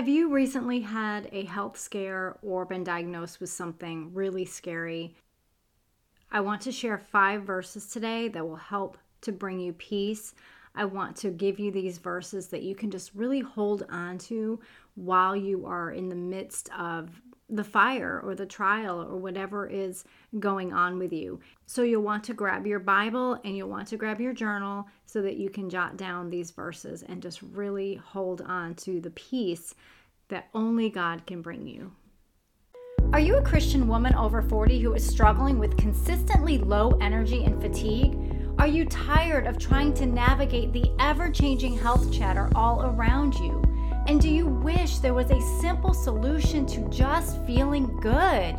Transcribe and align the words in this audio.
Have 0.00 0.08
you 0.08 0.30
recently 0.32 0.80
had 0.80 1.28
a 1.30 1.44
health 1.44 1.78
scare 1.78 2.38
or 2.40 2.64
been 2.64 2.82
diagnosed 2.82 3.38
with 3.38 3.50
something 3.50 4.14
really 4.14 4.46
scary? 4.46 5.14
I 6.32 6.40
want 6.40 6.62
to 6.62 6.72
share 6.72 6.96
five 6.96 7.42
verses 7.42 7.86
today 7.86 8.28
that 8.28 8.48
will 8.48 8.56
help 8.56 8.96
to 9.20 9.30
bring 9.30 9.60
you 9.60 9.74
peace. 9.74 10.34
I 10.74 10.86
want 10.86 11.16
to 11.16 11.28
give 11.28 11.58
you 11.60 11.70
these 11.70 11.98
verses 11.98 12.46
that 12.46 12.62
you 12.62 12.74
can 12.74 12.90
just 12.90 13.14
really 13.14 13.40
hold 13.40 13.84
on 13.90 14.16
to 14.20 14.58
while 14.94 15.36
you 15.36 15.66
are 15.66 15.90
in 15.90 16.08
the 16.08 16.14
midst 16.14 16.70
of 16.78 17.20
the 17.50 17.64
fire 17.64 18.20
or 18.24 18.34
the 18.34 18.46
trial 18.46 19.00
or 19.00 19.16
whatever 19.16 19.66
is 19.66 20.04
going 20.38 20.72
on 20.72 20.98
with 20.98 21.12
you. 21.12 21.40
So 21.66 21.82
you'll 21.82 22.02
want 22.02 22.24
to 22.24 22.34
grab 22.34 22.66
your 22.66 22.78
Bible 22.78 23.40
and 23.44 23.56
you'll 23.56 23.68
want 23.68 23.88
to 23.88 23.96
grab 23.96 24.20
your 24.20 24.32
journal 24.32 24.86
so 25.06 25.20
that 25.22 25.36
you 25.36 25.50
can 25.50 25.68
jot 25.68 25.96
down 25.96 26.30
these 26.30 26.50
verses 26.50 27.02
and 27.02 27.22
just 27.22 27.42
really 27.42 27.96
hold 27.96 28.42
on 28.42 28.74
to 28.76 29.00
the 29.00 29.10
peace 29.10 29.74
that 30.28 30.48
only 30.54 30.90
God 30.90 31.26
can 31.26 31.42
bring 31.42 31.66
you. 31.66 31.92
Are 33.12 33.18
you 33.18 33.36
a 33.36 33.42
Christian 33.42 33.88
woman 33.88 34.14
over 34.14 34.40
40 34.40 34.78
who 34.78 34.94
is 34.94 35.04
struggling 35.04 35.58
with 35.58 35.76
consistently 35.76 36.58
low 36.58 36.90
energy 37.00 37.44
and 37.44 37.60
fatigue? 37.60 38.16
Are 38.60 38.68
you 38.68 38.84
tired 38.84 39.46
of 39.48 39.58
trying 39.58 39.94
to 39.94 40.06
navigate 40.06 40.72
the 40.72 40.88
ever 41.00 41.28
changing 41.28 41.76
health 41.76 42.12
chatter 42.12 42.48
all 42.54 42.84
around 42.84 43.34
you? 43.34 43.62
And 44.10 44.20
do 44.20 44.28
you 44.28 44.48
wish 44.48 44.98
there 44.98 45.14
was 45.14 45.30
a 45.30 45.40
simple 45.60 45.94
solution 45.94 46.66
to 46.66 46.80
just 46.88 47.40
feeling 47.46 47.86
good? 48.00 48.56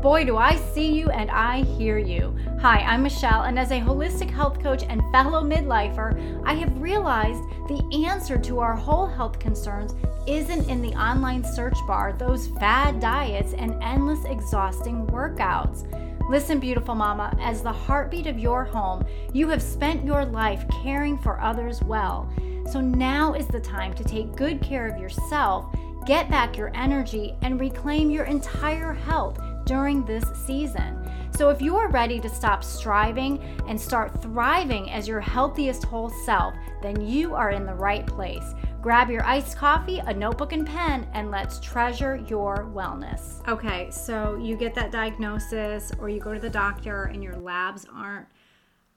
Boy, 0.00 0.24
do 0.24 0.38
I 0.38 0.56
see 0.56 0.90
you 0.98 1.10
and 1.10 1.30
I 1.30 1.64
hear 1.64 1.98
you. 1.98 2.34
Hi, 2.62 2.78
I'm 2.78 3.02
Michelle, 3.02 3.42
and 3.42 3.58
as 3.58 3.72
a 3.72 3.78
holistic 3.78 4.30
health 4.30 4.58
coach 4.62 4.82
and 4.88 5.02
fellow 5.12 5.42
midlifer, 5.42 6.42
I 6.46 6.54
have 6.54 6.80
realized 6.80 7.42
the 7.68 8.06
answer 8.06 8.38
to 8.38 8.60
our 8.60 8.74
whole 8.74 9.06
health 9.06 9.38
concerns 9.38 9.94
isn't 10.26 10.70
in 10.70 10.80
the 10.80 10.94
online 10.94 11.44
search 11.44 11.76
bar, 11.86 12.14
those 12.14 12.46
fad 12.46 13.00
diets, 13.00 13.52
and 13.52 13.76
endless 13.82 14.24
exhausting 14.24 15.06
workouts. 15.08 15.84
Listen, 16.30 16.58
beautiful 16.58 16.94
mama, 16.94 17.36
as 17.38 17.60
the 17.60 17.70
heartbeat 17.70 18.26
of 18.26 18.38
your 18.38 18.64
home, 18.64 19.04
you 19.34 19.50
have 19.50 19.60
spent 19.60 20.06
your 20.06 20.24
life 20.24 20.64
caring 20.82 21.18
for 21.18 21.38
others 21.38 21.82
well. 21.82 22.32
So 22.70 22.80
now 22.80 23.34
is 23.34 23.48
the 23.48 23.58
time 23.58 23.94
to 23.94 24.04
take 24.04 24.36
good 24.36 24.62
care 24.62 24.86
of 24.86 24.96
yourself, 24.96 25.74
get 26.06 26.30
back 26.30 26.56
your 26.56 26.70
energy, 26.72 27.34
and 27.42 27.58
reclaim 27.58 28.10
your 28.10 28.26
entire 28.26 28.92
health 28.92 29.40
during 29.64 30.04
this 30.04 30.24
season. 30.46 30.96
So, 31.36 31.50
if 31.50 31.60
you 31.60 31.76
are 31.76 31.88
ready 31.88 32.20
to 32.20 32.28
stop 32.28 32.62
striving 32.62 33.42
and 33.66 33.80
start 33.80 34.22
thriving 34.22 34.88
as 34.92 35.08
your 35.08 35.18
healthiest 35.18 35.82
whole 35.82 36.10
self, 36.24 36.54
then 36.80 37.00
you 37.00 37.34
are 37.34 37.50
in 37.50 37.66
the 37.66 37.74
right 37.74 38.06
place. 38.06 38.54
Grab 38.80 39.10
your 39.10 39.24
iced 39.24 39.56
coffee, 39.56 39.98
a 39.98 40.14
notebook, 40.14 40.52
and 40.52 40.64
pen, 40.64 41.08
and 41.12 41.28
let's 41.28 41.58
treasure 41.58 42.24
your 42.28 42.70
wellness. 42.72 43.46
Okay, 43.48 43.90
so 43.90 44.36
you 44.36 44.56
get 44.56 44.76
that 44.76 44.92
diagnosis, 44.92 45.90
or 45.98 46.08
you 46.08 46.20
go 46.20 46.34
to 46.34 46.40
the 46.40 46.50
doctor, 46.50 47.04
and 47.04 47.20
your 47.20 47.34
labs 47.34 47.84
aren't 47.92 48.28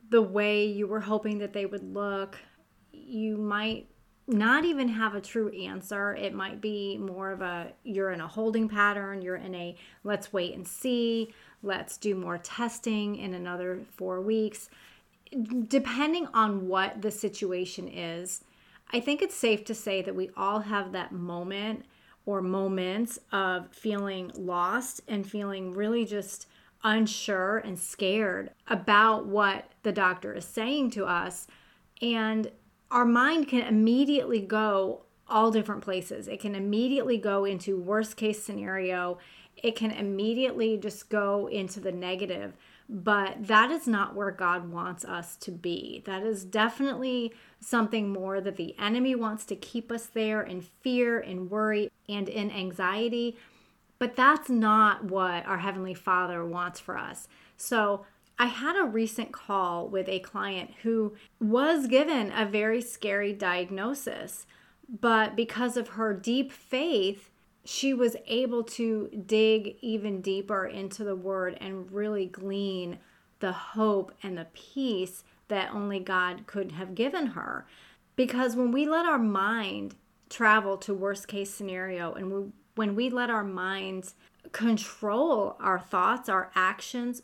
the 0.09 0.21
way 0.21 0.63
you 0.63 0.85
were 0.85 0.99
hoping 0.99 1.39
that 1.39 1.53
they 1.53 1.65
would 1.65 1.81
look 1.81 2.37
you 2.94 3.38
might 3.38 3.88
not 4.27 4.63
even 4.63 4.88
have 4.88 5.16
a 5.16 5.22
true 5.22 5.49
answer. 5.49 6.16
It 6.16 6.33
might 6.33 6.61
be 6.61 6.97
more 6.97 7.31
of 7.31 7.41
a 7.41 7.73
you're 7.83 8.11
in 8.11 8.22
a 8.22 8.27
holding 8.27 8.69
pattern, 8.69 9.22
you're 9.22 9.36
in 9.36 9.53
a 9.53 9.75
let's 10.03 10.31
wait 10.31 10.55
and 10.55 10.67
see, 10.67 11.33
let's 11.61 11.97
do 11.97 12.16
more 12.16 12.38
testing 12.38 13.17
in 13.17 13.33
another 13.33 13.81
four 13.97 14.21
weeks. 14.21 14.69
Depending 15.67 16.27
on 16.33 16.67
what 16.67 17.02
the 17.02 17.11
situation 17.11 17.88
is, 17.88 18.44
I 18.91 18.99
think 18.99 19.21
it's 19.21 19.36
safe 19.36 19.66
to 19.66 19.73
say 19.73 20.02
that 20.02 20.16
we 20.16 20.30
all 20.38 20.59
have 20.59 20.91
that 20.91 21.11
moment 21.11 21.86
or 22.25 22.41
moments 22.41 23.19
of 23.31 23.73
feeling 23.73 24.31
lost 24.36 25.02
and 25.08 25.27
feeling 25.27 25.73
really 25.73 26.05
just 26.05 26.47
unsure 26.83 27.58
and 27.58 27.77
scared 27.77 28.52
about 28.67 29.25
what 29.25 29.71
the 29.83 29.92
doctor 29.92 30.33
is 30.33 30.45
saying 30.45 30.92
to 30.92 31.05
us. 31.05 31.48
And 32.02 32.52
our 32.93 33.05
mind 33.05 33.48
can 33.48 33.61
immediately 33.61 34.39
go 34.39 35.02
all 35.27 35.49
different 35.49 35.81
places. 35.81 36.27
It 36.27 36.39
can 36.39 36.54
immediately 36.54 37.17
go 37.17 37.43
into 37.43 37.80
worst 37.80 38.15
case 38.15 38.43
scenario. 38.43 39.17
It 39.58 39.76
can 39.76 39.89
immediately 39.89 40.77
just 40.77 41.09
go 41.09 41.48
into 41.48 41.80
the 41.80 41.92
negative. 41.92 42.55
But 42.87 43.48
that 43.48 43.71
is 43.71 43.87
not 43.87 44.14
where 44.14 44.30
God 44.30 44.71
wants 44.71 45.04
us 45.05 45.36
to 45.37 45.52
be. 45.52 46.04
That 46.05 46.21
is 46.21 46.45
definitely 46.45 47.33
something 47.59 48.14
more 48.14 48.39
that 48.42 48.58
the 48.58 48.76
enemy 48.77 49.15
wants 49.15 49.43
to 49.45 49.55
keep 49.55 49.92
us 49.92 50.05
there 50.05 50.43
in 50.43 50.61
fear, 50.61 51.20
in 51.20 51.49
worry, 51.49 51.89
and 52.08 52.30
in 52.30 52.52
anxiety. 52.52 53.37
But 53.98 54.15
that's 54.15 54.49
not 54.49 55.05
what 55.05 55.48
our 55.48 55.60
Heavenly 55.60 55.95
Father 55.95 56.45
wants 56.45 56.80
for 56.80 56.95
us. 56.95 57.27
So 57.58 58.05
I 58.38 58.48
had 58.48 58.76
a 58.76 58.86
recent 58.86 59.32
call 59.32 59.88
with 59.88 60.10
a 60.10 60.20
client 60.20 60.71
who 60.83 61.14
was 61.39 61.88
given 61.88 62.32
a 62.32 62.45
very 62.45 62.82
scary 62.82 63.33
diagnosis, 63.33 64.45
but 65.02 65.36
because 65.36 65.77
of 65.77 65.89
her 65.89 66.14
deep 66.14 66.52
faith, 66.52 67.30
she 67.66 67.93
was 67.93 68.17
able 68.27 68.64
to 68.64 69.10
dig 69.26 69.77
even 69.82 70.22
deeper 70.22 70.66
into 70.66 71.04
the 71.04 71.16
word 71.16 71.58
and 71.61 71.92
really 71.92 72.26
glean 72.26 72.99
the 73.39 73.54
hope 73.54 74.11
and 74.22 74.38
the 74.38 74.48
peace 74.54 75.23
that 75.48 75.73
only 75.73 75.99
God 75.99 76.45
could 76.48 76.73
have 76.73 76.95
given 76.95 77.27
her. 77.27 77.66
Because 78.16 78.55
when 78.55 78.72
we 78.72 78.88
let 78.88 79.05
our 79.05 79.20
mind 79.20 79.95
travel 80.30 80.77
to 80.77 80.93
worst 80.93 81.27
case 81.27 81.54
scenario 81.54 82.14
and 82.14 82.32
we, 82.32 82.52
when 82.76 82.95
we 82.95 83.10
let 83.10 83.30
our 83.30 83.43
minds 83.43 84.16
control 84.52 85.55
our 85.60 85.80
thoughts, 85.80 86.27
our 86.27 86.52
actions, 86.55 87.22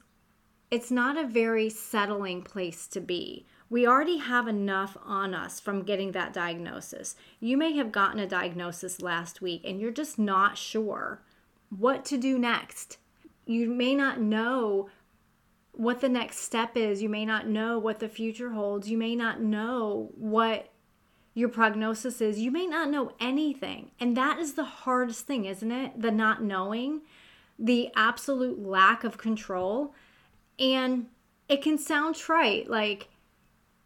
it's 0.71 0.91
not 0.91 1.17
a 1.17 1.27
very 1.27 1.69
settling 1.69 2.41
place 2.41 2.87
to 2.87 3.01
be. 3.01 3.45
We 3.69 3.85
already 3.85 4.17
have 4.17 4.47
enough 4.47 4.97
on 5.03 5.33
us 5.33 5.59
from 5.59 5.83
getting 5.83 6.11
that 6.11 6.33
diagnosis. 6.33 7.15
You 7.39 7.57
may 7.57 7.73
have 7.73 7.91
gotten 7.91 8.19
a 8.19 8.27
diagnosis 8.27 9.01
last 9.01 9.41
week 9.41 9.61
and 9.63 9.79
you're 9.79 9.91
just 9.91 10.17
not 10.17 10.57
sure 10.57 11.21
what 11.69 12.03
to 12.05 12.17
do 12.17 12.39
next. 12.39 12.97
You 13.45 13.69
may 13.69 13.95
not 13.95 14.19
know 14.19 14.89
what 15.71 16.01
the 16.01 16.09
next 16.09 16.39
step 16.39 16.75
is. 16.75 17.01
You 17.01 17.09
may 17.09 17.25
not 17.25 17.47
know 17.47 17.79
what 17.79 17.99
the 17.99 18.09
future 18.09 18.51
holds. 18.51 18.89
You 18.89 18.97
may 18.97 19.15
not 19.15 19.41
know 19.41 20.09
what 20.15 20.69
your 21.33 21.49
prognosis 21.49 22.21
is. 22.21 22.39
You 22.39 22.51
may 22.51 22.65
not 22.65 22.89
know 22.89 23.13
anything. 23.19 23.91
And 23.99 24.17
that 24.17 24.39
is 24.39 24.53
the 24.53 24.65
hardest 24.65 25.25
thing, 25.25 25.45
isn't 25.45 25.71
it? 25.71 26.01
The 26.01 26.11
not 26.11 26.43
knowing, 26.43 27.01
the 27.57 27.89
absolute 27.95 28.61
lack 28.61 29.03
of 29.03 29.17
control. 29.17 29.93
And 30.59 31.07
it 31.47 31.61
can 31.61 31.77
sound 31.77 32.15
trite, 32.15 32.69
like 32.69 33.09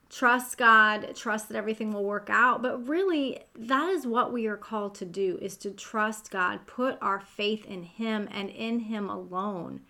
trust 0.09 0.57
God, 0.57 1.15
trust 1.15 1.49
that 1.49 1.57
everything 1.57 1.91
will 1.91 2.03
work 2.03 2.29
out, 2.29 2.61
but 2.61 2.87
really 2.87 3.39
that 3.55 3.89
is 3.89 4.05
what 4.05 4.31
we 4.31 4.45
are 4.45 4.57
called 4.57 4.95
to 4.95 5.05
do 5.05 5.39
is 5.41 5.57
to 5.57 5.71
trust 5.71 6.29
God, 6.29 6.67
put 6.67 6.97
our 7.01 7.19
faith 7.19 7.65
in 7.65 7.83
him 7.83 8.27
and 8.31 8.49
in 8.49 8.79
him 8.79 9.09
alone. 9.09 9.81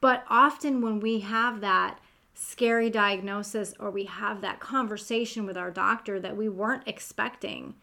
But 0.00 0.24
often 0.28 0.80
when 0.80 1.00
we 1.00 1.20
have 1.20 1.60
that 1.60 2.00
scary 2.34 2.90
diagnosis 2.90 3.74
or 3.78 3.90
we 3.90 4.04
have 4.04 4.40
that 4.40 4.60
conversation 4.60 5.46
with 5.46 5.56
our 5.56 5.70
doctor 5.70 6.20
that 6.20 6.36
we 6.36 6.48
weren't 6.48 6.86
expecting, 6.86 7.74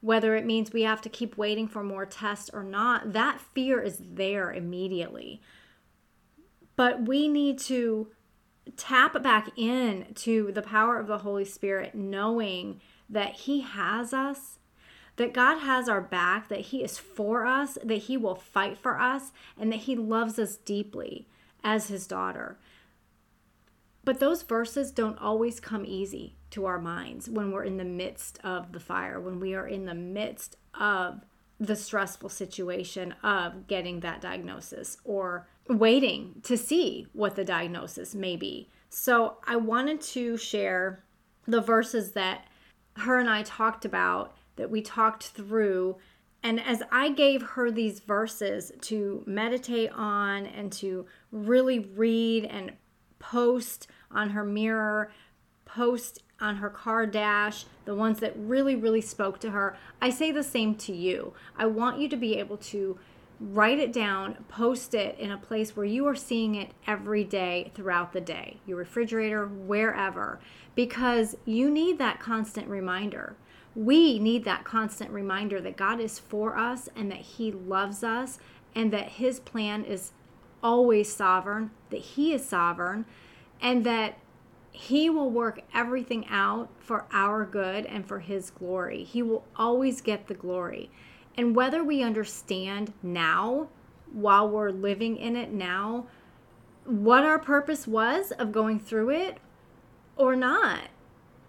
whether 0.00 0.34
it 0.34 0.44
means 0.44 0.72
we 0.72 0.82
have 0.82 1.00
to 1.02 1.08
keep 1.08 1.36
waiting 1.36 1.68
for 1.68 1.82
more 1.82 2.06
tests 2.06 2.50
or 2.52 2.64
not, 2.64 3.12
that 3.12 3.40
fear 3.40 3.80
is 3.80 4.00
there 4.00 4.52
immediately. 4.52 5.40
But 6.76 7.06
we 7.06 7.28
need 7.28 7.58
to 7.60 8.08
tap 8.76 9.20
back 9.22 9.50
in 9.56 10.06
to 10.14 10.52
the 10.52 10.62
power 10.62 10.98
of 10.98 11.06
the 11.06 11.18
Holy 11.18 11.44
Spirit, 11.44 11.94
knowing 11.94 12.80
that 13.08 13.32
He 13.32 13.60
has 13.60 14.14
us, 14.14 14.58
that 15.16 15.34
God 15.34 15.58
has 15.58 15.88
our 15.88 16.00
back, 16.00 16.48
that 16.48 16.60
He 16.60 16.82
is 16.82 16.98
for 16.98 17.44
us, 17.44 17.76
that 17.84 17.94
He 17.94 18.16
will 18.16 18.34
fight 18.34 18.78
for 18.78 18.98
us, 18.98 19.32
and 19.58 19.70
that 19.72 19.80
He 19.80 19.96
loves 19.96 20.38
us 20.38 20.56
deeply 20.56 21.28
as 21.62 21.88
His 21.88 22.06
daughter. 22.06 22.58
But 24.04 24.18
those 24.18 24.42
verses 24.42 24.90
don't 24.90 25.18
always 25.18 25.60
come 25.60 25.84
easy 25.86 26.36
to 26.50 26.66
our 26.66 26.80
minds 26.80 27.28
when 27.28 27.52
we're 27.52 27.64
in 27.64 27.76
the 27.76 27.84
midst 27.84 28.38
of 28.42 28.72
the 28.72 28.80
fire, 28.80 29.20
when 29.20 29.38
we 29.38 29.54
are 29.54 29.66
in 29.66 29.84
the 29.84 29.94
midst 29.94 30.56
of 30.74 31.20
the 31.60 31.76
stressful 31.76 32.28
situation 32.28 33.14
of 33.22 33.68
getting 33.68 34.00
that 34.00 34.20
diagnosis 34.20 34.96
or 35.04 35.46
waiting 35.68 36.40
to 36.42 36.56
see 36.56 37.06
what 37.12 37.36
the 37.36 37.44
diagnosis 37.44 38.14
may 38.14 38.36
be. 38.36 38.68
So 38.88 39.38
I 39.46 39.56
wanted 39.56 40.00
to 40.02 40.36
share 40.36 41.04
the 41.46 41.60
verses 41.60 42.12
that 42.12 42.46
her 42.96 43.18
and 43.18 43.28
I 43.28 43.42
talked 43.42 43.84
about, 43.84 44.36
that 44.56 44.70
we 44.70 44.82
talked 44.82 45.28
through. 45.28 45.96
And 46.42 46.60
as 46.60 46.82
I 46.90 47.10
gave 47.10 47.42
her 47.42 47.70
these 47.70 48.00
verses 48.00 48.72
to 48.82 49.22
meditate 49.26 49.90
on 49.92 50.46
and 50.46 50.72
to 50.74 51.06
really 51.30 51.78
read 51.78 52.44
and 52.44 52.72
post 53.18 53.86
on 54.10 54.30
her 54.30 54.44
mirror, 54.44 55.10
post 55.64 56.22
on 56.40 56.56
her 56.56 56.68
car 56.68 57.06
dash, 57.06 57.64
the 57.84 57.94
ones 57.94 58.18
that 58.20 58.34
really, 58.36 58.74
really 58.74 59.00
spoke 59.00 59.38
to 59.40 59.52
her. 59.52 59.76
I 60.00 60.10
say 60.10 60.32
the 60.32 60.42
same 60.42 60.74
to 60.76 60.92
you. 60.92 61.32
I 61.56 61.66
want 61.66 62.00
you 62.00 62.08
to 62.08 62.16
be 62.16 62.36
able 62.36 62.56
to 62.58 62.98
write 63.42 63.80
it 63.80 63.92
down, 63.92 64.44
post 64.48 64.94
it 64.94 65.18
in 65.18 65.30
a 65.32 65.36
place 65.36 65.76
where 65.76 65.84
you 65.84 66.06
are 66.06 66.14
seeing 66.14 66.54
it 66.54 66.70
every 66.86 67.24
day 67.24 67.72
throughout 67.74 68.12
the 68.12 68.20
day, 68.20 68.58
your 68.66 68.76
refrigerator, 68.76 69.46
wherever, 69.46 70.38
because 70.76 71.36
you 71.44 71.68
need 71.68 71.98
that 71.98 72.20
constant 72.20 72.68
reminder. 72.68 73.34
We 73.74 74.18
need 74.18 74.44
that 74.44 74.64
constant 74.64 75.10
reminder 75.10 75.60
that 75.60 75.76
God 75.76 75.98
is 75.98 76.18
for 76.18 76.56
us 76.56 76.88
and 76.94 77.10
that 77.10 77.18
He 77.18 77.50
loves 77.50 78.04
us 78.04 78.38
and 78.76 78.92
that 78.92 79.12
His 79.12 79.40
plan 79.40 79.84
is 79.84 80.12
always 80.62 81.12
sovereign, 81.12 81.72
that 81.90 82.00
He 82.00 82.32
is 82.32 82.48
sovereign, 82.48 83.06
and 83.60 83.84
that 83.84 84.18
He 84.70 85.10
will 85.10 85.30
work 85.30 85.62
everything 85.74 86.26
out 86.28 86.68
for 86.78 87.06
our 87.12 87.44
good 87.44 87.86
and 87.86 88.06
for 88.06 88.20
His 88.20 88.50
glory. 88.50 89.02
He 89.02 89.20
will 89.20 89.44
always 89.56 90.00
get 90.00 90.28
the 90.28 90.34
glory. 90.34 90.90
And 91.36 91.56
whether 91.56 91.82
we 91.82 92.02
understand 92.02 92.92
now, 93.02 93.68
while 94.12 94.48
we're 94.48 94.70
living 94.70 95.16
in 95.16 95.36
it 95.36 95.50
now, 95.52 96.06
what 96.84 97.24
our 97.24 97.38
purpose 97.38 97.86
was 97.86 98.32
of 98.32 98.52
going 98.52 98.78
through 98.78 99.10
it 99.10 99.38
or 100.16 100.36
not, 100.36 100.88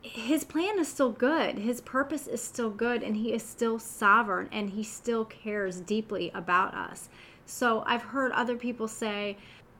his 0.01 0.43
plan 0.43 0.79
is 0.79 0.87
still 0.87 1.11
good. 1.11 1.57
His 1.59 1.81
purpose 1.81 2.27
is 2.27 2.41
still 2.41 2.69
good, 2.69 3.03
and 3.03 3.15
he 3.17 3.33
is 3.33 3.41
still 3.41 3.79
sovereign, 3.79 4.49
and 4.51 4.71
he 4.71 4.83
still 4.83 5.25
cares 5.25 5.79
deeply 5.79 6.29
about 6.33 6.73
us. 6.73 7.09
So 7.45 7.83
I've 7.85 8.01
heard 8.01 8.31
other 8.33 8.57
people 8.57 8.87
say, 8.87 9.37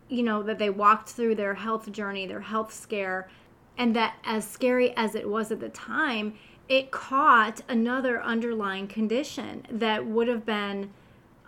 you 0.10 0.24
know, 0.24 0.44
that 0.44 0.60
they 0.60 0.70
walked 0.70 1.10
through 1.10 1.36
their 1.36 1.56
health 1.56 1.92
journey, 1.92 2.26
their 2.26 2.42
health 2.42 2.74
scare, 2.74 3.30
and 3.78 3.96
that 3.96 4.16
as 4.24 4.48
scary 4.48 4.96
as 4.96 5.16
it 5.16 5.28
was 5.28 5.52
at 5.52 5.60
the 5.60 5.70
time, 5.70 6.36
it 6.70 6.92
caught 6.92 7.62
another 7.68 8.22
underlying 8.22 8.88
condition 8.88 9.66
that 9.70 10.06
would 10.06 10.28
have 10.28 10.46
been 10.46 10.92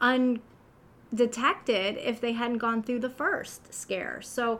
undetected 0.01 1.97
if 1.97 2.19
they 2.19 2.33
hadn't 2.33 2.57
gone 2.57 2.83
through 2.83 2.99
the 2.99 3.09
first 3.09 3.73
scare. 3.73 4.21
So 4.21 4.59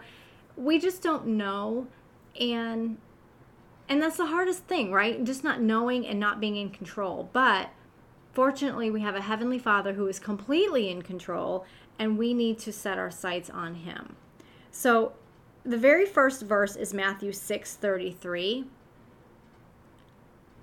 we 0.56 0.80
just 0.80 1.02
don't 1.02 1.28
know 1.28 1.88
and 2.40 2.98
and 3.88 4.02
that's 4.02 4.18
the 4.18 4.26
hardest 4.26 4.64
thing, 4.64 4.92
right? 4.92 5.24
Just 5.24 5.44
not 5.44 5.62
knowing 5.62 6.08
and 6.08 6.20
not 6.20 6.40
being 6.40 6.56
in 6.56 6.72
control. 6.72 7.30
But 7.34 7.70
fortunately, 8.34 8.90
we 8.90 9.02
have 9.02 9.14
a 9.14 9.22
heavenly 9.22 9.60
Father 9.60 9.94
who 9.94 10.08
is 10.08 10.18
completely 10.18 10.90
in 10.90 11.04
control 11.04 11.66
and 12.00 12.18
we 12.18 12.34
need 12.34 12.58
to 12.60 12.74
set 12.74 12.98
our 12.98 13.12
sights 13.12 13.50
on 13.50 13.76
him. 13.76 14.16
So 14.72 15.14
the 15.64 15.78
very 15.78 16.06
first 16.06 16.42
verse 16.42 16.76
is 16.76 16.94
Matthew 16.94 17.32
6:33 17.32 18.66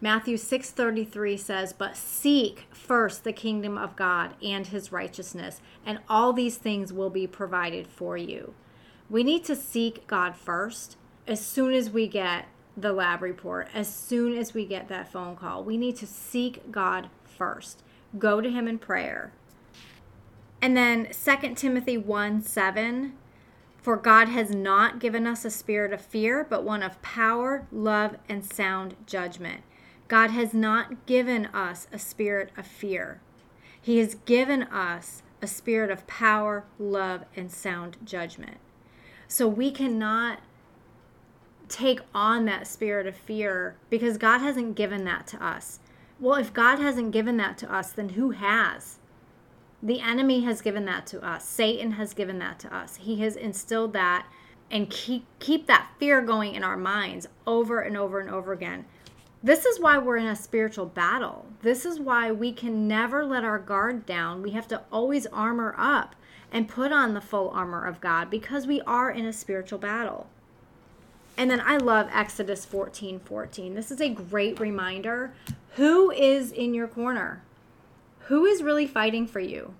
Matthew 0.02 0.36
6:33 0.36 1.36
says, 1.36 1.72
"But 1.72 1.96
seek 1.96 2.66
first 2.72 3.22
the 3.22 3.32
kingdom 3.32 3.78
of 3.78 3.94
God 3.94 4.34
and 4.42 4.66
his 4.66 4.90
righteousness, 4.90 5.62
and 5.86 6.00
all 6.08 6.32
these 6.32 6.58
things 6.58 6.92
will 6.92 7.08
be 7.08 7.28
provided 7.28 7.86
for 7.86 8.16
you." 8.16 8.54
We 9.08 9.22
need 9.22 9.44
to 9.44 9.54
seek 9.54 10.04
God 10.08 10.34
first 10.34 10.96
as 11.28 11.40
soon 11.40 11.72
as 11.72 11.88
we 11.88 12.08
get 12.08 12.46
the 12.76 12.92
lab 12.92 13.22
report, 13.22 13.68
as 13.72 13.94
soon 13.94 14.36
as 14.36 14.54
we 14.54 14.66
get 14.66 14.88
that 14.88 15.12
phone 15.12 15.36
call. 15.36 15.62
We 15.62 15.76
need 15.76 15.94
to 15.96 16.06
seek 16.06 16.72
God 16.72 17.08
first. 17.24 17.84
Go 18.18 18.40
to 18.40 18.50
him 18.50 18.66
in 18.66 18.78
prayer. 18.78 19.32
And 20.60 20.76
then 20.76 21.12
2 21.12 21.56
Timothy 21.56 21.96
1 21.96 22.42
7 22.42 23.12
For 23.76 23.96
God 23.96 24.28
has 24.28 24.50
not 24.50 24.98
given 24.98 25.26
us 25.26 25.44
a 25.44 25.50
spirit 25.50 25.92
of 25.92 26.00
fear, 26.00 26.44
but 26.48 26.64
one 26.64 26.82
of 26.82 27.02
power, 27.02 27.66
love, 27.70 28.16
and 28.28 28.44
sound 28.44 28.96
judgment. 29.06 29.62
God 30.12 30.30
has 30.32 30.52
not 30.52 31.06
given 31.06 31.46
us 31.54 31.88
a 31.90 31.98
spirit 31.98 32.50
of 32.54 32.66
fear. 32.66 33.22
He 33.80 33.96
has 33.96 34.14
given 34.14 34.64
us 34.64 35.22
a 35.40 35.46
spirit 35.46 35.90
of 35.90 36.06
power, 36.06 36.64
love, 36.78 37.24
and 37.34 37.50
sound 37.50 37.96
judgment. 38.04 38.58
So 39.26 39.48
we 39.48 39.70
cannot 39.70 40.40
take 41.66 42.00
on 42.14 42.44
that 42.44 42.66
spirit 42.66 43.06
of 43.06 43.16
fear 43.16 43.76
because 43.88 44.18
God 44.18 44.42
hasn't 44.42 44.74
given 44.74 45.06
that 45.06 45.26
to 45.28 45.42
us. 45.42 45.80
Well, 46.20 46.34
if 46.34 46.52
God 46.52 46.78
hasn't 46.78 47.12
given 47.12 47.38
that 47.38 47.56
to 47.56 47.74
us, 47.74 47.90
then 47.90 48.10
who 48.10 48.32
has? 48.32 48.98
The 49.82 50.02
enemy 50.02 50.42
has 50.42 50.60
given 50.60 50.84
that 50.84 51.06
to 51.06 51.26
us. 51.26 51.48
Satan 51.48 51.92
has 51.92 52.12
given 52.12 52.38
that 52.40 52.58
to 52.58 52.76
us. 52.76 52.96
He 52.96 53.22
has 53.22 53.34
instilled 53.34 53.94
that 53.94 54.26
and 54.70 54.90
keep 54.90 55.24
keep 55.38 55.66
that 55.68 55.88
fear 55.98 56.20
going 56.20 56.54
in 56.54 56.62
our 56.62 56.76
minds 56.76 57.28
over 57.46 57.80
and 57.80 57.96
over 57.96 58.20
and 58.20 58.28
over 58.28 58.52
again. 58.52 58.84
This 59.44 59.66
is 59.66 59.80
why 59.80 59.98
we're 59.98 60.18
in 60.18 60.26
a 60.26 60.36
spiritual 60.36 60.86
battle. 60.86 61.46
This 61.62 61.84
is 61.84 61.98
why 61.98 62.30
we 62.30 62.52
can 62.52 62.86
never 62.86 63.24
let 63.24 63.42
our 63.42 63.58
guard 63.58 64.06
down. 64.06 64.40
We 64.40 64.52
have 64.52 64.68
to 64.68 64.82
always 64.92 65.26
armor 65.26 65.74
up 65.76 66.14
and 66.52 66.68
put 66.68 66.92
on 66.92 67.14
the 67.14 67.20
full 67.20 67.50
armor 67.50 67.84
of 67.84 68.00
God 68.00 68.30
because 68.30 68.68
we 68.68 68.80
are 68.82 69.10
in 69.10 69.26
a 69.26 69.32
spiritual 69.32 69.80
battle. 69.80 70.28
And 71.36 71.50
then 71.50 71.60
I 71.60 71.76
love 71.78 72.08
Exodus 72.12 72.64
14 72.64 73.18
14. 73.18 73.74
This 73.74 73.90
is 73.90 74.00
a 74.00 74.10
great 74.10 74.60
reminder. 74.60 75.32
Who 75.76 76.12
is 76.12 76.52
in 76.52 76.72
your 76.72 76.86
corner? 76.86 77.42
Who 78.26 78.44
is 78.44 78.62
really 78.62 78.86
fighting 78.86 79.26
for 79.26 79.40
you? 79.40 79.74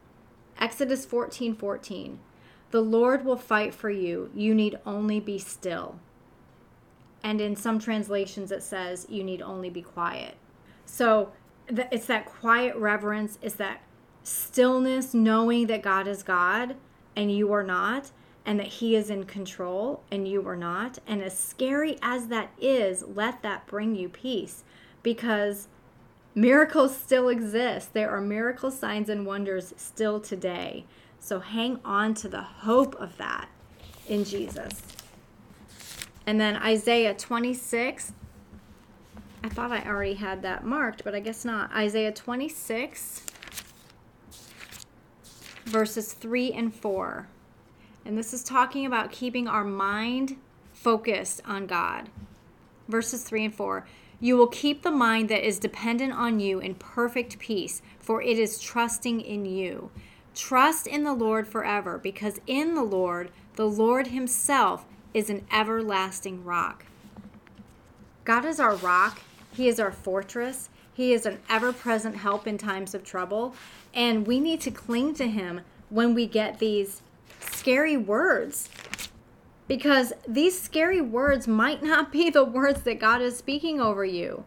Exodus 0.59 1.05
14 1.05 1.55
14. 1.55 2.19
The 2.73 2.81
Lord 2.81 3.25
will 3.25 3.37
fight 3.37 3.75
for 3.75 3.91
you. 3.91 4.31
You 4.35 4.55
need 4.55 4.79
only 4.85 5.21
be 5.21 5.39
still. 5.39 6.01
And 7.25 7.41
in 7.41 7.57
some 7.57 7.79
translations, 7.79 8.51
it 8.51 8.63
says 8.63 9.07
you 9.09 9.23
need 9.23 9.43
only 9.43 9.71
be 9.71 9.83
quiet. 9.83 10.35
So 10.85 11.33
it's 11.69 12.07
that 12.07 12.27
quiet 12.27 12.77
reverence, 12.77 13.39
it's 13.41 13.55
that 13.57 13.83
stillness, 14.25 15.15
knowing 15.15 15.67
that 15.69 15.83
God 15.83 16.07
is 16.07 16.23
God 16.23 16.77
and 17.17 17.31
you 17.31 17.53
are 17.53 17.63
not, 17.63 18.11
and 18.45 18.59
that 18.59 18.67
He 18.67 18.97
is 18.97 19.11
in 19.11 19.25
control 19.25 20.03
and 20.11 20.27
you 20.27 20.47
are 20.49 20.57
not. 20.57 20.99
And 21.07 21.23
as 21.23 21.39
scary 21.39 21.99
as 22.03 22.29
that 22.29 22.51
is, 22.61 23.05
let 23.07 23.43
that 23.43 23.67
bring 23.67 23.95
you 23.95 24.09
peace 24.09 24.65
because 25.03 25.69
miracles 26.35 26.97
still 26.97 27.29
exist. 27.29 27.95
There 27.95 28.11
are 28.11 28.21
miracle 28.21 28.71
signs 28.71 29.09
and 29.09 29.27
wonders 29.27 29.73
still 29.77 30.21
today. 30.21 30.87
So 31.21 31.39
hang 31.39 31.79
on 31.85 32.15
to 32.15 32.29
the 32.29 32.43
hope 32.43 32.97
of 32.97 33.17
that 33.19 33.49
in 34.09 34.25
Jesus. 34.25 34.83
And 36.27 36.41
then 36.41 36.57
Isaiah 36.57 37.15
26. 37.15 38.13
I 39.45 39.49
thought 39.49 39.73
I 39.73 39.83
already 39.83 40.15
had 40.15 40.43
that 40.43 40.65
marked, 40.65 41.03
but 41.03 41.15
I 41.15 41.21
guess 41.21 41.45
not. 41.45 41.73
Isaiah 41.75 42.13
26, 42.13 43.27
verses 45.65 46.13
3 46.13 46.53
and 46.53 46.75
4. 46.75 47.27
And 48.05 48.17
this 48.17 48.33
is 48.33 48.45
talking 48.45 48.87
about 48.87 49.11
keeping 49.11 49.49
our 49.49 49.65
mind 49.65 50.37
focused 50.73 51.41
on 51.45 51.67
God. 51.67 52.09
Verses 52.89 53.25
3 53.25 53.47
and 53.47 53.55
4. 53.55 53.87
You 54.21 54.37
will 54.37 54.47
keep 54.47 54.83
the 54.83 54.93
mind 54.93 55.29
that 55.29 55.45
is 55.45 55.59
dependent 55.59 56.13
on 56.13 56.39
you 56.39 56.61
in 56.61 56.77
perfect 56.77 57.41
peace, 57.41 57.83
for 57.99 58.23
it 58.23 58.39
is 58.39 58.61
trusting 58.61 59.21
in 59.21 59.45
you. 59.45 59.91
Trust 60.37 60.87
in 60.87 61.03
the 61.03 61.13
Lord 61.13 61.49
forever, 61.49 61.99
because 61.99 62.41
in 62.47 62.75
the 62.75 62.85
Lord, 62.85 63.31
the 63.57 63.67
Lord 63.67 64.09
Himself 64.09 64.85
is 65.15 65.31
an 65.31 65.47
everlasting 65.53 66.45
rock. 66.45 66.87
God 68.25 68.45
is 68.45 68.61
our 68.61 68.77
rock, 68.77 69.21
He 69.53 69.69
is 69.69 69.81
our 69.81 69.93
fortress, 69.93 70.69
He 70.95 71.13
is 71.13 71.27
an 71.27 71.39
ever 71.49 71.73
present 71.73 72.17
help 72.17 72.47
in 72.47 72.59
times 72.59 72.95
of 72.95 73.05
trouble, 73.05 73.55
and 73.93 74.27
we 74.27 74.41
need 74.41 74.61
to 74.63 74.71
cling 74.71 75.15
to 75.15 75.27
Him 75.27 75.63
when 75.91 76.15
we 76.15 76.27
get 76.27 76.59
these 76.59 77.03
scary 77.41 77.97
words. 77.97 78.69
Because 79.69 80.13
these 80.27 80.61
scary 80.61 81.01
words 81.01 81.47
might 81.49 81.83
not 81.83 82.13
be 82.13 82.31
the 82.31 82.45
words 82.45 82.83
that 82.83 82.99
God 82.99 83.23
is 83.23 83.37
speaking 83.37 83.81
over 83.81 84.05
you. 84.05 84.45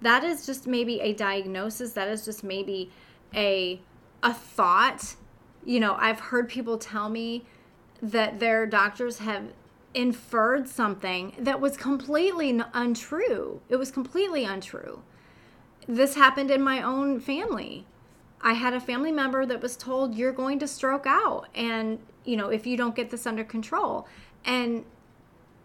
That 0.00 0.24
is 0.24 0.46
just 0.46 0.66
maybe 0.66 1.00
a 1.00 1.12
diagnosis, 1.12 1.92
that 1.92 2.08
is 2.08 2.24
just 2.24 2.42
maybe 2.42 2.90
a 3.34 3.80
a 4.22 4.32
thought. 4.32 5.16
You 5.64 5.80
know, 5.80 5.94
I've 5.98 6.20
heard 6.20 6.48
people 6.48 6.78
tell 6.78 7.08
me 7.08 7.44
that 8.00 8.40
their 8.40 8.66
doctors 8.66 9.18
have 9.18 9.44
inferred 9.94 10.68
something 10.68 11.34
that 11.38 11.60
was 11.60 11.76
completely 11.76 12.60
untrue. 12.72 13.60
It 13.68 13.76
was 13.76 13.90
completely 13.90 14.44
untrue. 14.44 15.02
This 15.86 16.14
happened 16.14 16.50
in 16.50 16.62
my 16.62 16.82
own 16.82 17.20
family. 17.20 17.86
I 18.40 18.54
had 18.54 18.74
a 18.74 18.80
family 18.80 19.12
member 19.12 19.46
that 19.46 19.60
was 19.60 19.76
told 19.76 20.14
you're 20.14 20.32
going 20.32 20.58
to 20.60 20.68
stroke 20.68 21.06
out 21.06 21.48
and 21.54 21.98
you 22.24 22.36
know 22.36 22.48
if 22.48 22.66
you 22.66 22.76
don't 22.76 22.94
get 22.94 23.10
this 23.10 23.26
under 23.26 23.44
control 23.44 24.06
and 24.44 24.84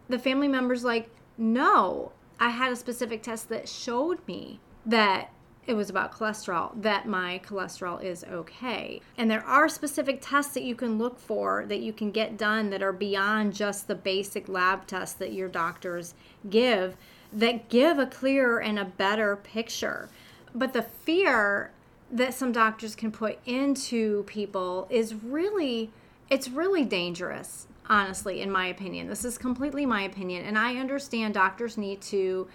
the 0.09 0.19
family 0.19 0.47
member's 0.47 0.83
like 0.83 1.09
no 1.37 2.11
I 2.39 2.49
had 2.49 2.71
a 2.71 2.75
specific 2.75 3.23
test 3.23 3.49
that 3.49 3.67
showed 3.67 4.19
me 4.27 4.59
that 4.85 5.31
it 5.67 5.75
was 5.75 5.89
about 5.89 6.13
cholesterol, 6.13 6.71
that 6.81 7.07
my 7.07 7.41
cholesterol 7.45 8.01
is 8.01 8.23
okay. 8.23 9.01
And 9.17 9.29
there 9.29 9.45
are 9.45 9.67
specific 9.67 10.19
tests 10.21 10.53
that 10.53 10.63
you 10.63 10.75
can 10.75 10.97
look 10.97 11.19
for 11.19 11.65
that 11.67 11.81
you 11.81 11.91
can 11.91 12.11
get 12.11 12.37
done 12.37 12.69
that 12.69 12.81
are 12.81 12.93
beyond 12.93 13.53
just 13.53 13.87
the 13.87 13.95
basic 13.95 14.47
lab 14.47 14.87
tests 14.87 15.15
that 15.15 15.33
your 15.33 15.49
doctors 15.49 16.15
give 16.49 16.95
that 17.33 17.67
give 17.67 17.99
a 17.99 18.05
clearer 18.05 18.61
and 18.61 18.79
a 18.79 18.85
better 18.85 19.35
picture. 19.35 20.09
But 20.55 20.71
the 20.71 20.81
fear 20.81 21.71
that 22.11 22.33
some 22.33 22.51
doctors 22.51 22.95
can 22.95 23.11
put 23.11 23.39
into 23.45 24.23
people 24.23 24.87
is 24.89 25.13
really 25.13 25.91
it's 26.29 26.49
really 26.49 26.85
dangerous 26.85 27.67
honestly 27.89 28.41
in 28.41 28.49
my 28.49 28.67
opinion 28.67 29.07
this 29.07 29.25
is 29.25 29.37
completely 29.37 29.85
my 29.85 30.03
opinion 30.03 30.45
and 30.45 30.57
i 30.57 30.75
understand 30.77 31.33
doctors 31.33 31.77
need 31.77 31.99
to 31.99 32.47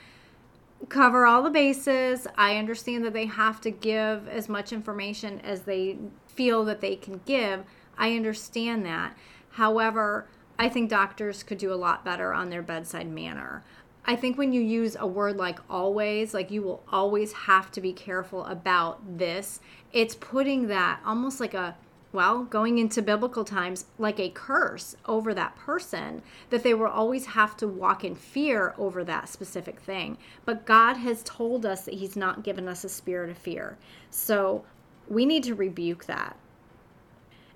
cover 0.88 1.26
all 1.26 1.42
the 1.42 1.50
bases. 1.50 2.26
I 2.36 2.56
understand 2.56 3.04
that 3.04 3.12
they 3.12 3.26
have 3.26 3.60
to 3.62 3.70
give 3.70 4.28
as 4.28 4.48
much 4.48 4.72
information 4.72 5.40
as 5.40 5.62
they 5.62 5.98
feel 6.26 6.64
that 6.64 6.80
they 6.80 6.96
can 6.96 7.20
give. 7.24 7.64
I 7.96 8.16
understand 8.16 8.84
that. 8.86 9.16
However 9.50 10.26
i 10.58 10.68
think 10.68 10.88
doctors 10.88 11.42
could 11.42 11.58
do 11.58 11.72
a 11.72 11.74
lot 11.74 12.04
better 12.04 12.32
on 12.32 12.50
their 12.50 12.62
bedside 12.62 13.10
manner. 13.10 13.64
I 14.04 14.16
think 14.16 14.36
when 14.36 14.52
you 14.52 14.60
use 14.60 14.96
a 14.98 15.06
word 15.06 15.36
like 15.36 15.60
always, 15.70 16.34
like 16.34 16.50
you 16.50 16.62
will 16.62 16.82
always 16.90 17.32
have 17.32 17.70
to 17.72 17.80
be 17.80 17.92
careful 17.92 18.44
about 18.46 19.18
this, 19.18 19.60
it's 19.92 20.16
putting 20.16 20.66
that 20.68 21.00
almost 21.04 21.38
like 21.38 21.54
a, 21.54 21.76
well, 22.12 22.44
going 22.44 22.78
into 22.78 23.00
biblical 23.00 23.44
times, 23.44 23.86
like 23.98 24.20
a 24.20 24.28
curse 24.28 24.96
over 25.06 25.32
that 25.34 25.56
person, 25.56 26.22
that 26.50 26.62
they 26.62 26.74
will 26.74 26.86
always 26.86 27.26
have 27.26 27.56
to 27.58 27.68
walk 27.68 28.04
in 28.04 28.14
fear 28.14 28.74
over 28.76 29.02
that 29.04 29.28
specific 29.28 29.80
thing. 29.80 30.18
But 30.44 30.66
God 30.66 30.94
has 30.94 31.22
told 31.22 31.64
us 31.64 31.84
that 31.84 31.94
He's 31.94 32.16
not 32.16 32.44
given 32.44 32.68
us 32.68 32.84
a 32.84 32.88
spirit 32.88 33.30
of 33.30 33.38
fear. 33.38 33.78
So 34.10 34.64
we 35.08 35.24
need 35.24 35.44
to 35.44 35.54
rebuke 35.54 36.04
that. 36.06 36.36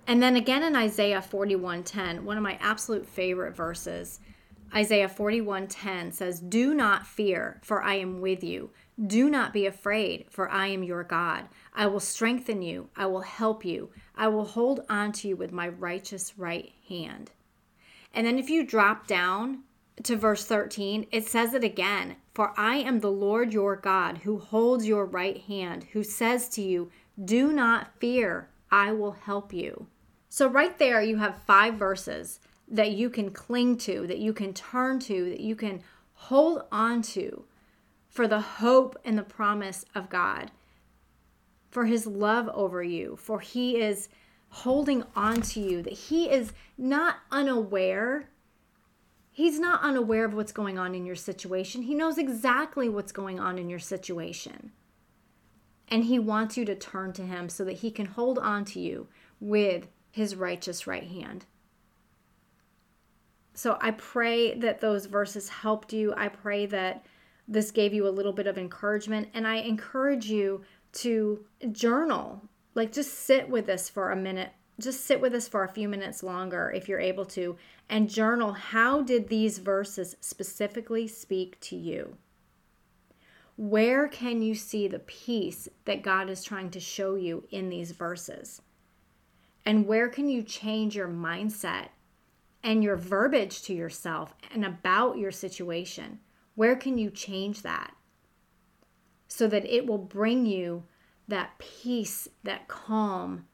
And 0.07 0.23
then 0.23 0.37
again 0.37 0.63
in 0.63 0.77
Isaiah 0.77 1.21
41:10, 1.21 2.25
one 2.25 2.37
of 2.37 2.43
my 2.43 2.57
absolute 2.61 3.07
favorite 3.07 3.57
verses, 3.57 4.21
Isaiah 4.75 5.09
41:10 5.09 6.13
says, 6.13 6.41
"Do 6.41 6.75
not 6.75 7.07
fear, 7.07 7.61
for 7.63 7.83
I 7.83 7.95
am 7.95 8.21
with 8.21 8.43
you. 8.43 8.71
Do 9.05 9.29
not 9.29 9.53
be 9.53 9.67
afraid, 9.67 10.27
for 10.31 10.49
I 10.49 10.69
am 10.69 10.83
your 10.83 11.05
God. 11.05 11.49
I 11.75 11.87
will 11.87 12.01
strengthen 12.01 12.63
you. 12.63 12.89
I 12.97 13.07
will 13.07 13.21
help 13.21 13.65
you. 13.65 13.91
I 14.17 14.29
will 14.29 14.45
hold 14.45 14.85
on 14.89 15.13
to 15.13 15.29
you 15.29 15.37
with 15.37 15.53
my 15.53 15.69
righteous 15.69 16.39
right 16.39 16.73
hand." 16.89 17.33
And 18.13 18.27
then 18.27 18.39
if 18.39 18.49
you 18.49 18.65
drop 18.65 19.07
down 19.07 19.65
to 20.03 20.17
verse 20.17 20.45
13, 20.45 21.07
it 21.11 21.27
says 21.27 21.55
it 21.55 21.65
again, 21.65 22.17
"For 22.35 22.53
I 22.57 22.77
am 22.77 23.01
the 23.01 23.11
Lord 23.11 23.53
your 23.53 23.77
God, 23.77 24.19
who 24.19 24.39
holds 24.39 24.87
your 24.87 25.05
right 25.05 25.39
hand, 25.39 25.85
who 25.93 26.03
says 26.03 26.49
to 26.51 26.63
you, 26.63 26.91
do 27.23 27.53
not 27.53 27.99
fear, 27.99 28.51
I 28.71 28.93
will 28.93 29.13
help 29.13 29.53
you." 29.53 29.87
So 30.29 30.47
right 30.47 30.77
there 30.79 31.01
you 31.01 31.17
have 31.17 31.43
five 31.47 31.75
verses 31.77 32.41
that 32.69 32.91
you 32.91 33.09
can 33.09 33.31
cling 33.31 33.79
to, 33.79 34.07
that 34.07 34.19
you 34.19 34.33
can 34.33 34.53
turn 34.53 34.99
to, 35.01 35.31
that 35.31 35.41
you 35.41 35.57
can 35.57 35.83
hold 36.15 36.65
on 36.71 37.01
to 37.01 37.45
for 38.09 38.27
the 38.27 38.41
hope 38.41 38.97
and 39.05 39.17
the 39.17 39.23
promise 39.23 39.85
of 39.95 40.11
God, 40.11 40.51
for 41.77 41.85
his 41.85 42.07
love 42.07 42.49
over 42.55 42.83
you, 42.83 43.19
for 43.21 43.39
he 43.39 43.79
is 43.79 44.09
holding 44.49 45.05
on 45.15 45.43
to 45.43 45.61
you, 45.61 45.83
that 45.83 45.93
he 45.93 46.31
is 46.31 46.55
not 46.79 47.17
unaware. 47.31 48.31
He's 49.31 49.61
not 49.61 49.83
unaware 49.83 50.25
of 50.25 50.33
what's 50.33 50.53
going 50.53 50.79
on 50.79 50.95
in 50.95 51.05
your 51.05 51.15
situation. 51.15 51.83
He 51.83 51.95
knows 51.95 52.17
exactly 52.17 52.89
what's 52.89 53.13
going 53.13 53.39
on 53.39 53.59
in 53.59 53.69
your 53.69 53.79
situation. 53.79 54.73
And 55.89 56.05
he 56.05 56.19
wants 56.19 56.57
you 56.57 56.65
to 56.65 56.75
turn 56.75 57.13
to 57.13 57.27
him 57.27 57.51
so 57.51 57.63
that 57.67 57.81
he 57.81 57.91
can 57.91 58.07
hold 58.07 58.39
on 58.39 58.65
to 58.65 58.81
you 58.81 59.09
with 59.39 59.87
his 60.11 60.35
righteous 60.35 60.87
right 60.87 61.07
hand. 61.07 61.45
So 63.53 63.77
I 63.83 63.91
pray 63.91 64.55
that 64.61 64.81
those 64.81 65.05
verses 65.05 65.51
helped 65.51 65.93
you. 65.93 66.15
I 66.17 66.29
pray 66.29 66.65
that 66.65 67.05
this 67.47 67.71
gave 67.71 67.93
you 67.93 68.09
a 68.09 68.17
little 68.17 68.33
bit 68.33 68.47
of 68.47 68.57
encouragement. 68.57 69.29
And 69.35 69.47
I 69.47 69.57
encourage 69.57 70.25
you 70.25 70.63
to 70.95 71.45
journal. 71.73 72.43
Like 72.75 72.93
just 72.93 73.15
sit 73.15 73.49
with 73.49 73.67
this 73.67 73.89
for 73.89 74.11
a 74.11 74.17
minute. 74.17 74.53
Just 74.79 75.07
sit 75.07 75.21
with 75.21 75.33
this 75.33 75.49
for 75.49 75.65
a 75.65 75.73
few 75.73 75.89
minutes 75.89 76.23
longer 76.23 76.71
if 76.75 76.89
you're 76.89 77.01
able 77.01 77.25
to 77.27 77.57
and 77.89 78.11
journal 78.11 78.53
how 78.53 79.01
did 79.01 79.29
these 79.29 79.59
verses 79.59 80.17
specifically 80.21 81.07
speak 81.07 81.59
to 81.61 81.77
you? 81.77 82.17
Where 83.57 84.07
can 84.09 84.43
you 84.43 84.55
see 84.55 84.87
the 84.87 84.99
peace 84.99 85.69
that 85.87 86.03
God 86.03 86.29
is 86.29 86.45
trying 86.45 86.71
to 86.71 86.81
show 86.81 87.15
you 87.15 87.45
in 87.51 87.71
these 87.71 87.93
verses? 87.93 88.61
And 89.65 89.87
where 89.87 90.09
can 90.09 90.29
you 90.29 90.43
change 90.43 90.95
your 90.95 91.09
mindset 91.09 91.89
and 92.67 92.83
your 92.83 92.97
verbiage 92.97 93.63
to 93.63 93.73
yourself 93.73 94.35
and 94.53 94.65
about 94.65 95.17
your 95.19 95.31
situation. 95.31 96.19
Where 96.57 96.75
can 96.75 96.99
you 96.99 97.11
change 97.11 97.63
that 97.63 97.95
so 99.29 99.47
that 99.49 99.65
it 99.65 99.87
will 99.87 99.99
bring 99.99 100.47
you 100.47 100.85
that 101.29 101.59
peace, 101.59 102.29
that 102.45 102.69
calm? 102.69 103.47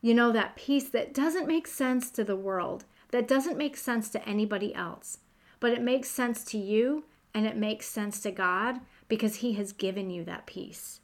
You 0.00 0.14
know, 0.14 0.32
that 0.32 0.56
peace 0.56 0.88
that 0.90 1.14
doesn't 1.14 1.48
make 1.48 1.66
sense 1.66 2.10
to 2.10 2.24
the 2.24 2.36
world, 2.36 2.84
that 3.10 3.28
doesn't 3.28 3.56
make 3.56 3.76
sense 3.76 4.10
to 4.10 4.28
anybody 4.28 4.74
else, 4.74 5.18
but 5.60 5.72
it 5.72 5.80
makes 5.80 6.08
sense 6.10 6.44
to 6.44 6.58
you 6.58 7.04
and 7.32 7.46
it 7.46 7.56
makes 7.56 7.86
sense 7.86 8.20
to 8.20 8.30
God 8.30 8.80
because 9.08 9.36
He 9.36 9.54
has 9.54 9.72
given 9.72 10.10
you 10.10 10.24
that 10.24 10.46
peace. 10.46 11.00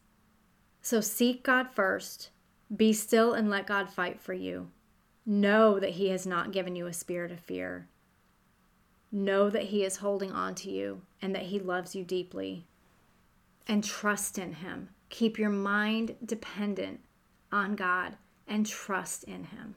So 0.83 1.01
seek 1.01 1.43
God 1.43 1.69
first, 1.71 2.31
be 2.75 2.93
still 2.93 3.33
and 3.33 3.51
let 3.51 3.67
God 3.67 3.91
fight 3.91 4.21
for 4.21 4.33
you. 4.33 4.71
Know 5.27 5.79
that 5.81 5.91
He 5.91 6.09
has 6.09 6.27
not 6.27 6.53
given 6.53 6.77
you 6.77 6.87
a 6.87 6.93
spirit 6.93 7.33
of 7.33 7.41
fear. 7.41 7.89
Know 9.13 9.51
that 9.51 9.65
He 9.65 9.85
is 9.85 9.97
holding 9.97 10.33
on 10.33 10.55
to 10.57 10.71
you 10.71 11.03
and 11.21 11.35
that 11.35 11.45
He 11.45 11.59
loves 11.59 11.95
you 11.95 12.05
deeply. 12.05 12.67
And 13.71 13.85
trust 13.85 14.37
in 14.37 14.55
Him. 14.55 14.89
Keep 15.11 15.39
your 15.39 15.49
mind 15.49 16.17
dependent 16.25 16.99
on 17.53 17.77
God 17.77 18.17
and 18.49 18.67
trust 18.67 19.23
in 19.23 19.45
Him. 19.45 19.77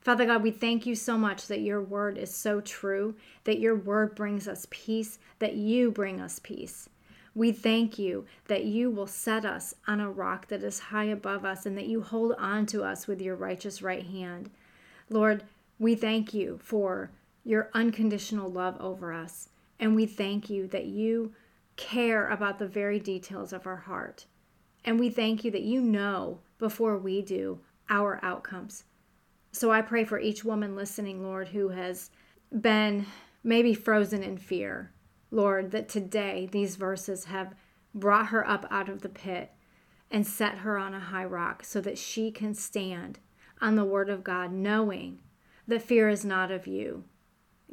Father 0.00 0.24
God, 0.24 0.42
we 0.42 0.50
thank 0.50 0.86
you 0.86 0.94
so 0.94 1.18
much 1.18 1.46
that 1.48 1.60
your 1.60 1.82
word 1.82 2.16
is 2.16 2.34
so 2.34 2.62
true, 2.62 3.16
that 3.44 3.58
your 3.60 3.76
word 3.76 4.14
brings 4.14 4.48
us 4.48 4.66
peace, 4.70 5.18
that 5.40 5.56
you 5.56 5.90
bring 5.90 6.22
us 6.22 6.40
peace. 6.42 6.88
We 7.34 7.52
thank 7.52 7.98
you 7.98 8.24
that 8.46 8.64
you 8.64 8.90
will 8.90 9.06
set 9.06 9.44
us 9.44 9.74
on 9.86 10.00
a 10.00 10.10
rock 10.10 10.48
that 10.48 10.62
is 10.62 10.78
high 10.78 11.04
above 11.04 11.44
us 11.44 11.66
and 11.66 11.76
that 11.76 11.86
you 11.86 12.00
hold 12.00 12.32
on 12.38 12.64
to 12.66 12.82
us 12.82 13.06
with 13.06 13.20
your 13.20 13.36
righteous 13.36 13.82
right 13.82 14.06
hand. 14.06 14.50
Lord, 15.10 15.44
we 15.78 15.94
thank 15.94 16.32
you 16.32 16.58
for 16.62 17.10
your 17.44 17.68
unconditional 17.74 18.50
love 18.50 18.80
over 18.80 19.12
us. 19.12 19.50
And 19.78 19.94
we 19.94 20.06
thank 20.06 20.48
you 20.48 20.66
that 20.68 20.86
you 20.86 21.34
care 21.76 22.28
about 22.28 22.58
the 22.58 22.66
very 22.66 22.98
details 22.98 23.52
of 23.52 23.66
our 23.66 23.76
heart. 23.76 24.26
And 24.84 24.98
we 24.98 25.10
thank 25.10 25.44
you 25.44 25.50
that 25.52 25.62
you 25.62 25.80
know 25.80 26.40
before 26.58 26.98
we 26.98 27.22
do 27.22 27.60
our 27.88 28.20
outcomes. 28.22 28.84
So 29.52 29.70
I 29.70 29.82
pray 29.82 30.04
for 30.04 30.18
each 30.18 30.44
woman 30.44 30.74
listening, 30.74 31.22
Lord, 31.22 31.48
who 31.48 31.68
has 31.68 32.10
been 32.60 33.06
maybe 33.44 33.74
frozen 33.74 34.22
in 34.22 34.38
fear 34.38 34.92
Lord, 35.32 35.70
that 35.70 35.88
today 35.88 36.46
these 36.52 36.76
verses 36.76 37.24
have 37.24 37.54
brought 37.94 38.26
her 38.26 38.46
up 38.46 38.66
out 38.70 38.90
of 38.90 39.00
the 39.00 39.08
pit 39.08 39.50
and 40.10 40.26
set 40.26 40.58
her 40.58 40.76
on 40.76 40.92
a 40.94 41.00
high 41.00 41.24
rock 41.24 41.64
so 41.64 41.80
that 41.80 41.96
she 41.96 42.30
can 42.30 42.54
stand 42.54 43.18
on 43.60 43.74
the 43.74 43.84
word 43.84 44.10
of 44.10 44.22
God, 44.22 44.52
knowing 44.52 45.20
that 45.66 45.80
fear 45.82 46.10
is 46.10 46.24
not 46.24 46.50
of 46.50 46.66
you. 46.66 47.04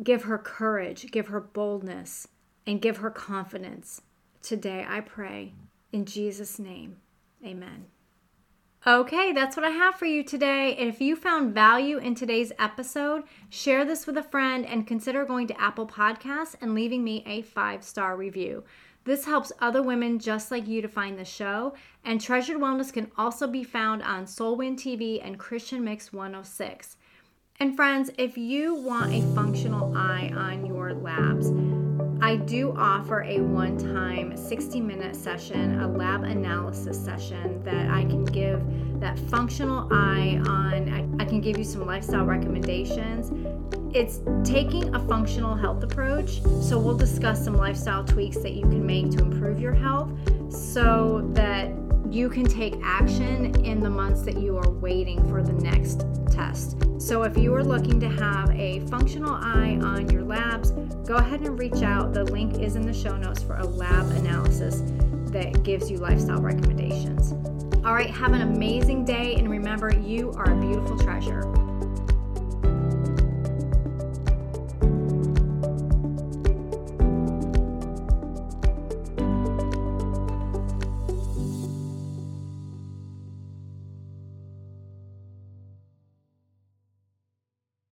Give 0.01 0.24
her 0.24 0.38
courage, 0.38 1.12
give 1.12 1.27
her 1.27 1.41
boldness, 1.41 2.29
and 2.69 2.83
give 2.83 2.97
her 2.97 3.09
confidence. 3.09 4.03
Today, 4.43 4.85
I 4.88 4.99
pray 4.99 5.53
in 5.91 6.05
Jesus' 6.05 6.59
name. 6.59 6.97
Amen. 7.43 7.85
Okay, 8.85 9.31
that's 9.31 9.57
what 9.57 9.65
I 9.65 9.71
have 9.71 9.95
for 9.95 10.05
you 10.05 10.23
today. 10.23 10.75
And 10.75 10.88
if 10.88 11.01
you 11.01 11.15
found 11.15 11.55
value 11.55 11.97
in 11.97 12.13
today's 12.13 12.51
episode, 12.59 13.23
share 13.49 13.85
this 13.85 14.05
with 14.05 14.17
a 14.17 14.23
friend 14.23 14.67
and 14.67 14.85
consider 14.85 15.25
going 15.25 15.47
to 15.47 15.59
Apple 15.59 15.88
Podcasts 15.88 16.55
and 16.61 16.75
leaving 16.75 17.03
me 17.03 17.23
a 17.25 17.41
five 17.41 17.83
star 17.83 18.15
review. 18.15 18.63
This 19.03 19.25
helps 19.25 19.51
other 19.59 19.81
women 19.81 20.19
just 20.19 20.51
like 20.51 20.67
you 20.67 20.83
to 20.83 20.88
find 20.88 21.17
the 21.17 21.25
show. 21.25 21.73
And 22.05 22.21
Treasured 22.21 22.57
Wellness 22.57 22.93
can 22.93 23.11
also 23.17 23.47
be 23.47 23.63
found 23.63 24.03
on 24.03 24.25
Soulwind 24.25 24.77
TV 24.77 25.25
and 25.25 25.39
Christian 25.39 25.83
Mix 25.83 26.13
106. 26.13 26.97
And 27.59 27.75
friends, 27.75 28.11
if 28.19 28.38
you 28.38 28.75
want 28.75 29.11
a 29.11 29.33
functional 29.33 29.97
eye 29.97 30.31
on 30.35 30.67
your 30.67 30.93
labs, 30.93 31.51
I 32.29 32.36
do 32.36 32.75
offer 32.77 33.24
a 33.24 33.39
one 33.39 33.75
time 33.75 34.38
60 34.38 34.81
minute 34.81 35.15
session, 35.15 35.79
a 35.79 35.88
lab 35.88 36.21
analysis 36.21 37.03
session 37.03 37.63
that 37.63 37.89
I 37.89 38.01
can 38.01 38.24
give 38.24 38.62
that 39.00 39.17
functional 39.17 39.91
eye 39.91 40.39
on. 40.45 40.93
I, 40.93 41.24
I, 41.24 41.25
can 41.25 41.41
give 41.41 41.57
you 41.57 41.63
some 41.63 41.88
lifestyle 41.88 42.25
recommendations. 42.25 43.31
It's 43.95 44.19
taking 44.43 44.93
a 44.93 45.00
functional 45.07 45.55
health 45.55 45.81
approach. 45.81 46.43
So, 46.62 46.77
we'll 46.77 46.98
discuss 46.98 47.43
some 47.43 47.57
lifestyle 47.57 48.03
tweaks 48.03 48.38
that 48.38 48.51
you 48.51 48.62
can 48.62 48.86
make 48.86 49.09
to 49.09 49.24
improve 49.24 49.59
your 49.59 49.74
health 49.74 50.12
so 50.53 51.27
that 51.33 51.71
you 52.11 52.29
can 52.29 52.43
take 52.43 52.75
action 52.83 53.53
in 53.63 53.79
the 53.79 53.89
months 53.89 54.21
that 54.23 54.37
you 54.39 54.57
are 54.57 54.69
waiting 54.69 55.27
for 55.29 55.43
the 55.43 55.53
next 55.53 56.05
test. 56.31 56.77
So, 56.97 57.23
if 57.23 57.37
you 57.37 57.53
are 57.55 57.63
looking 57.63 57.99
to 57.99 58.09
have 58.09 58.49
a 58.51 58.79
functional 58.87 59.33
eye 59.33 59.79
on 59.81 60.09
your 60.09 60.23
labs, 60.23 60.71
go 61.07 61.15
ahead 61.15 61.41
and 61.41 61.57
reach 61.57 61.81
out. 61.81 62.13
The 62.13 62.23
link 62.25 62.59
is 62.59 62.75
in 62.75 62.85
the 62.85 62.93
show 62.93 63.15
notes 63.15 63.41
for 63.43 63.57
a 63.57 63.65
lab 63.65 64.09
analysis 64.11 64.81
that 65.31 65.63
gives 65.63 65.89
you 65.89 65.97
lifestyle 65.97 66.41
recommendations. 66.41 67.33
All 67.85 67.93
right, 67.93 68.09
have 68.09 68.33
an 68.33 68.41
amazing 68.41 69.05
day, 69.05 69.35
and 69.35 69.49
remember, 69.49 69.93
you 69.97 70.31
are 70.31 70.51
a 70.51 70.59
beautiful 70.59 70.97
treasure. 70.97 71.58